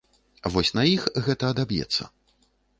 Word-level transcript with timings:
Вось 0.53 0.71
на 0.77 0.83
іх 0.95 1.05
гэта 1.29 1.53
адаб'ецца. 1.55 2.03